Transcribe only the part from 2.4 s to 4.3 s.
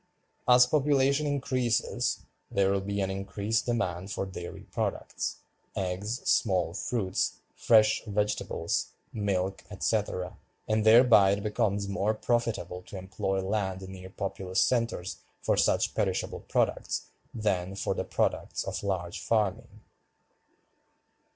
there will be an increased demand for